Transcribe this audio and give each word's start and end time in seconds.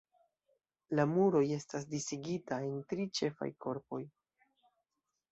La 0.99 1.03
muroj 1.09 1.41
estas 1.57 1.83
disigita 1.91 2.57
en 2.69 2.79
tri 2.93 3.05
ĉefaj 3.19 3.49
korpoj. 3.67 4.01